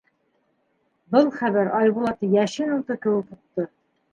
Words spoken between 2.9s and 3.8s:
кеүек һуҡты.